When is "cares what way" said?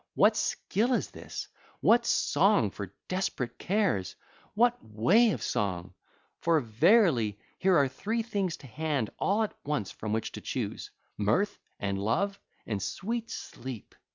3.59-5.29